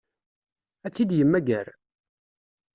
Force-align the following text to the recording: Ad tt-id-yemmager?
Ad 0.85 0.91
tt-id-yemmager? 0.91 1.67